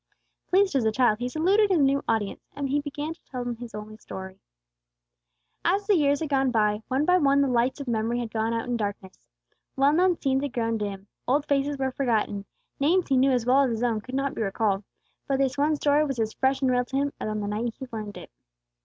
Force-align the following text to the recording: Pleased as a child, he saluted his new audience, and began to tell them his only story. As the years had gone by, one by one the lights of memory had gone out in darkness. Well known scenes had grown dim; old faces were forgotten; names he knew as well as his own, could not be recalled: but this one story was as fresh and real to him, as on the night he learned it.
Pleased 0.49 0.75
as 0.75 0.83
a 0.83 0.91
child, 0.91 1.19
he 1.19 1.29
saluted 1.29 1.69
his 1.69 1.79
new 1.83 2.01
audience, 2.07 2.41
and 2.55 2.67
began 2.83 3.13
to 3.13 3.23
tell 3.29 3.45
them 3.45 3.57
his 3.57 3.75
only 3.75 3.97
story. 3.97 4.39
As 5.63 5.85
the 5.85 5.93
years 5.93 6.21
had 6.21 6.29
gone 6.29 6.49
by, 6.49 6.81
one 6.87 7.05
by 7.05 7.19
one 7.19 7.39
the 7.41 7.47
lights 7.47 7.79
of 7.79 7.87
memory 7.87 8.17
had 8.19 8.31
gone 8.33 8.51
out 8.51 8.65
in 8.67 8.77
darkness. 8.77 9.27
Well 9.75 9.93
known 9.93 10.15
scenes 10.17 10.41
had 10.41 10.53
grown 10.53 10.79
dim; 10.79 11.05
old 11.27 11.45
faces 11.45 11.77
were 11.77 11.91
forgotten; 11.91 12.45
names 12.79 13.09
he 13.09 13.15
knew 13.15 13.29
as 13.29 13.45
well 13.45 13.61
as 13.61 13.69
his 13.69 13.83
own, 13.83 14.01
could 14.01 14.15
not 14.15 14.33
be 14.33 14.41
recalled: 14.41 14.83
but 15.27 15.37
this 15.37 15.55
one 15.55 15.75
story 15.75 16.03
was 16.03 16.17
as 16.17 16.33
fresh 16.33 16.61
and 16.63 16.71
real 16.71 16.83
to 16.85 16.95
him, 16.97 17.13
as 17.19 17.29
on 17.29 17.39
the 17.39 17.47
night 17.47 17.75
he 17.77 17.85
learned 17.91 18.17
it. 18.17 18.31